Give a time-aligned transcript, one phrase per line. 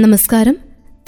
[0.00, 0.56] നമസ്കാരം.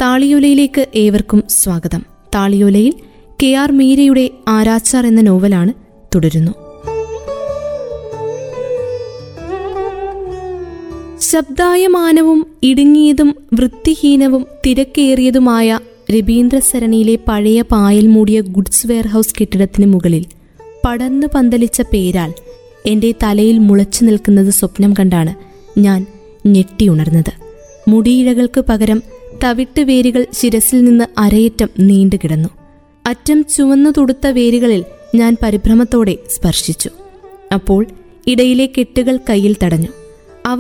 [0.01, 2.05] താളിയോലയിലേക്ക് ഏവർക്കും സ്വാഗതം.
[2.35, 2.95] താളിയോലയിൽ
[3.43, 5.73] കെ ആർ മീരയുടെ ആരാച്ചാർ എന്ന നോവലാണ്
[6.15, 6.51] തുടരുന്നു.
[11.21, 15.79] ശബ്ദായമാനവും ഇടുങ്ങിയതും വൃത്തിഹീനവും തിരക്കേറിയതുമായ
[16.11, 20.27] രവീന്ദ്രസരണിയിലെ പഴയ പായൽ മൂടിയ ഗുഡ്സ് വെയർഹൌസ് കെട്ടിടത്തിന് മുകളിൽ
[20.85, 22.35] പടർന്നു പന്തലിച്ച പേരാൽ
[22.87, 25.35] എന്റെ തലയിൽ മുളച്ചു നിൽക്കുന്നത് സ്വപ്നം കണ്ടാണ്
[25.79, 26.07] ഞാൻ
[26.47, 27.40] ഞെട്ടിയുണർന്നത്
[27.89, 29.03] മുടിയിഴകൾക്ക് പകരം
[29.45, 32.49] തവിട്ട് വേരുകൾ ശിരസിൽ നിന്ന് അരയറ്റം നീണ്ടുകിടന്നു.
[33.07, 34.85] അറ്റം ചുവന്നു തുടുത്ത വേരുകളിൽ
[35.15, 36.91] ഞാൻ പരിഭ്രമത്തോടെ സ്പർശിച്ചു.
[37.55, 37.87] അപ്പോൾ
[38.27, 39.89] ഇടയിലെ കെട്ടുകൾ കയ്യിൽ തടഞ്ഞു.
[40.47, 40.59] അവ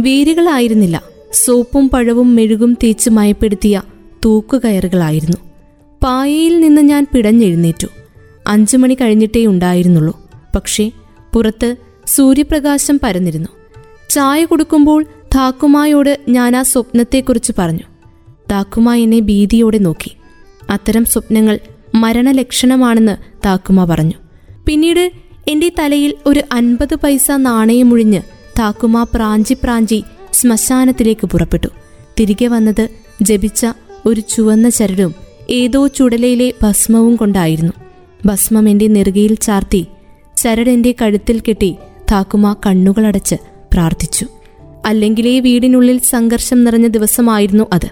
[0.00, 1.02] വേരുകളായിരുന്നില്ല.
[1.32, 3.82] സോപ്പും പഴവും മെഴുകും തേച്ച് മയപ്പെടുത്തിയ
[4.24, 5.36] തൂക്കുകയറുകളായിരുന്നു.
[6.02, 7.86] പായയിൽ നിന്ന് ഞാൻ പിടഞ്ഞെഴുന്നേറ്റു.
[8.46, 10.30] അഞ്ചു മണി കഴിഞ്ഞിട്ടേ ഉണ്ടായിരുന്നുള്ളൂ.
[10.56, 10.90] പക്ഷേ
[11.34, 11.76] പുറത്ത്
[12.06, 13.48] സൂര്യപ്രകാശം പരന്നിരുന്നു.
[14.10, 17.82] ചായ കൊടുക്കുമ്പോൾ താക്കുമായോട് ഞാൻ ആ സ്വപ്നത്തെക്കുറിച്ച് പറഞ്ഞു.
[18.50, 20.10] താക്കുമ എന്നെ ഭീതിയോടെ നോക്കി.
[20.70, 21.58] അത്തരം സ്വപ്നങ്ങൾ
[21.94, 24.12] മരണലക്ഷണമാണെന്ന് താക്കുമ പറഞ്ഞു.
[24.66, 25.12] പിന്നീട്
[25.48, 28.22] എന്റെ തലയിൽ ഒരു അൻപത് പൈസ നാണയമുഴിഞ്ഞ്
[28.58, 31.68] താക്കുമ പ്രാഞ്ചി പ്രാഞ്ചി ശ്മശാനത്തിലേക്ക് പുറപ്പെട്ടു.
[32.20, 32.88] തിരികെ വന്നത്
[33.22, 33.66] ജപിച്ച
[34.06, 35.14] ഒരു ചുവന്ന ചരടും
[35.50, 37.72] ഏതോ ചുടലയിലെ ഭസ്മവും കൊണ്ടായിരുന്നു.
[38.26, 39.86] ഭസ്മം എന്റെ നെറുകയിൽ ചാർത്തി
[40.36, 41.76] ചരടെന്റെ കഴുത്തിൽ കെട്ടി
[42.12, 43.34] താക്കുമ കണ്ണുകളടച്ച്
[43.72, 44.26] പ്രാർത്ഥിച്ചു.
[44.86, 47.86] അല്ലെങ്കിലേ വീടിനുള്ളിൽ സംഘർഷം നിറഞ്ഞ ദിവസമായിരുന്നു അത്.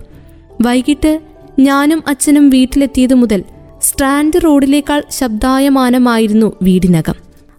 [0.60, 1.20] വൈകിട്ട്
[1.58, 3.44] ഞാനും അച്ഛനും വീട്ടിലെത്തിയതു മുതൽ
[3.82, 7.14] സ്ട്രാൻഡ് റോഡിലേക്കാൾ ശബ്ദായമാനമായിരുന്നു വീടിനകം.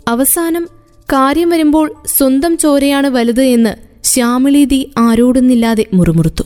[0.07, 0.67] അവസാനം
[1.03, 6.43] കാര്യം വരുമ്പോൾ സ്വന്തം ചോരയാണ് വലുത് എന്ന് ശ്യാമിളീതി ആരോടുന്നില്ലാതെ മുറുമുറുത്തു.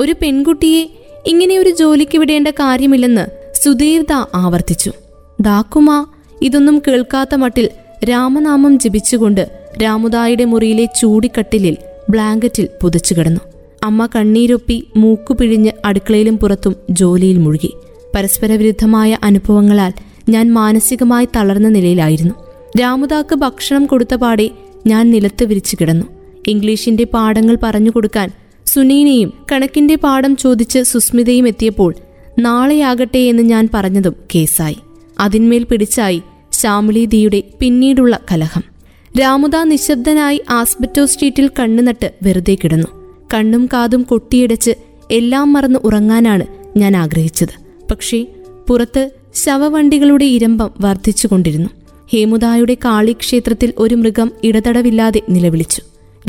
[0.00, 0.90] ഒരു പെൺകുട്ടിയെ
[1.26, 4.92] ഇങ്ങനെ ഒരു ജോലിക്ക് വിടേണ്ട കാര്യമില്ലെന്ന് സുധീർദ ആവർത്തിച്ചു.
[5.40, 6.06] ദാക്കുമ
[6.42, 7.68] ഇതൊന്നും കേൾക്കാത്ത മട്ടിൽ
[8.10, 9.48] രാമനാമം ജപിച്ചുകൊണ്ട്
[9.82, 11.76] രാമുദായുടെ മുറിയിലെ ചൂടിക്കട്ടിലിൽ
[12.10, 13.40] ബ്ലാങ്കറ്റിൽ പുതച്ചു കിടന്നു.
[13.84, 17.74] അമ്മ കണ്ണീരൊപ്പി മൂക്കു പിഴിഞ്ഞ് അടുക്കളയിലും പുറത്തും ജോലിയിൽ മുഴുകി.
[18.14, 19.92] പരസ്പര വിരുദ്ധമായ അനുഭവങ്ങളാൽ
[20.28, 22.34] ഞാൻ മാനസികമായി തളർന്ന നിലയിലായിരുന്നു.
[22.80, 24.50] രാമുദാക്ക് ഭക്ഷണം കൊടുത്ത പാടെ
[24.86, 26.06] ഞാൻ നിലത്ത് വിരിച്ചു കിടന്നു.
[26.48, 28.30] ഇംഗ്ലീഷിന്റെ പാഠങ്ങൾ പറഞ്ഞു കൊടുക്കാൻ
[28.66, 31.94] സുനീനയും കണക്കിന്റെ പാഠം ചോദിച്ച് സുസ്മിതയും എത്തിയപ്പോൾ
[32.38, 34.76] നാളെയാകട്ടെ എന്ന് ഞാൻ പറഞ്ഞതും കേസായി.
[35.20, 38.73] അതിന്മേൽ പിടിച്ചായി ശ്യാമിളിദിയുടെ പിന്നീടുള്ള കലഹം.
[39.20, 42.86] രാമുദ നിശബ്ദനായി ആസ്ബറ്റോ സ്ട്രീറ്റിൽ കണ്ണുനട്ട് വെറുതെ കിടന്നു.
[43.34, 44.70] കണ്ണും കാതും കൊട്ടിയടച്ച്
[45.10, 46.46] എല്ലാം മറന്ന് ഉറങ്ങാനാണ്
[46.78, 47.54] ഞാൻ ആഗ്രഹിച്ചത്.
[47.90, 48.26] പക്ഷേ
[48.68, 51.68] പുറത്ത് ശവവണ്ടികളുടെ ഇരമ്പം വർദ്ധിച്ചുകൊണ്ടിരുന്നു.
[52.12, 55.82] ഹേമുദായുടെ കാളിക്ഷേത്രത്തിൽ ഒരു മൃഗം ഇടതടവില്ലാതെ നിലവിളിച്ചു.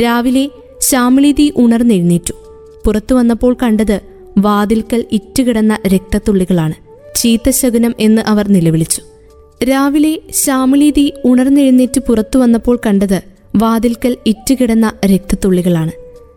[0.03, 2.33] രാവിലെ ശ്യാമിളിതി ഉണർന്നെഴുന്നേറ്റു.
[2.85, 3.99] പുറത്തു വന്നപ്പോൾ കണ്ടത്
[4.37, 6.73] വാതിൽക്കൽ ഇറ്റുകിടന്ന രക്തത്തുള്ളികളാണ്.
[7.15, 9.01] ചീത്തശകുനം എന്ന് അവർ നിലവിളിച്ചു.
[9.63, 13.21] രാവിലെ ശ്യാമിളീതി ഉണർന്നെഴുന്നേറ്റ് പുറത്തു വന്നപ്പോൾ കണ്ടത്
[13.55, 15.91] വാതിൽക്കൽ ഇറ്റുകിടന്ന രക്തത്തുള്ളികളാണ്.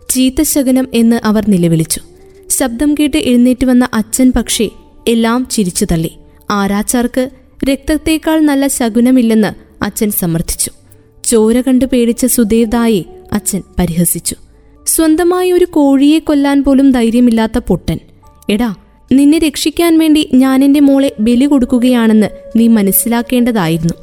[0.09, 2.01] ചീത്തശകനം എന്ന് അവർ നിലവിളിച്ചു.
[2.49, 4.69] ശബ്ദം കേട്ട് എഴുന്നേറ്റ് വന്ന അച്ഛൻ പക്ഷേ
[5.07, 6.11] എല്ലാം ചിരിച്ചു തള്ളി.
[6.49, 7.29] ആരാച്ചാർക്ക്
[7.69, 10.71] രക്തത്തേക്കാൾ നല്ല ശകുനമില്ലെന്ന് അച്ഛൻ സമർത്ഥിച്ചു.
[11.23, 13.03] ചോര കണ്ടു പേടിച്ച സുദേവ്ദായെ
[13.33, 14.35] അച്ഛൻ പരിഹസിച്ചു.
[14.87, 17.99] സ്വന്തമായി ഒരു കോഴിയെ കൊല്ലാൻ പോലും ധൈര്യമില്ലാത്ത പൊട്ടൻ.
[18.49, 18.75] എടാ
[19.11, 23.93] നിന്നെ രക്ഷിക്കാൻ വേണ്ടി ഞാൻ എന്റെ മോളെ ബലി കൊടുക്കുകയാണെന്ന് നീ മനസ്സിലാക്കേണ്ടതായിരുന്നു.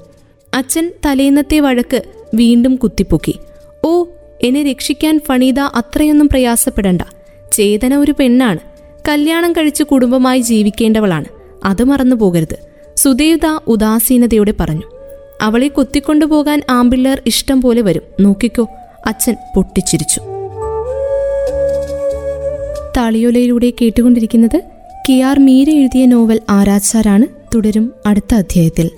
[0.55, 2.03] അച്ഛൻ തലേന്നത്തെ വഴക്ക്
[2.35, 3.39] വീണ്ടും കുത്തിപ്പൊക്കി.
[3.85, 4.05] ഓ
[4.43, 7.03] എന്നെ രക്ഷിക്കാൻ ഫണീത അത്രയൊന്നും പ്രയാസപ്പെടണ്ട.
[7.53, 8.59] ചേതന ഒരു പെണ്ണാണ്.
[9.09, 11.25] കല്യാണം കഴിച്ച് കുടുംബമായി ജീവിക്കേണ്ടവളാണ്.
[11.65, 12.57] അത് മറന്നു പോകരുത്
[12.97, 14.83] സുദേവ്ദ ഉദാസീനതയോടെ പറഞ്ഞു.
[15.41, 18.03] അവളെ കൊത്തിക്കൊണ്ടുപോകാൻ ആമ്പിള്ളേർ ഇഷ്ടം പോലെ വരും.
[18.21, 18.69] നോക്കിക്കോ.
[19.07, 20.21] അച്ഛൻ പൊട്ടിച്ചിരിച്ചു.
[22.97, 24.63] താളിയോലയിലൂടെ കേട്ടുകൊണ്ടിരിക്കുന്നത്
[25.09, 27.27] കെ ആർ മീര എഴുതിയ നോവൽ ആരാച്ചാരാണ്.
[27.55, 28.91] തുടരും അടുത്ത അധ്യായത്തിൽ.